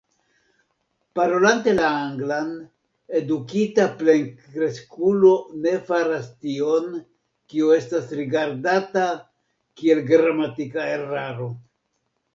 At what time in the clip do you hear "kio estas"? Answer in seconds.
7.53-8.11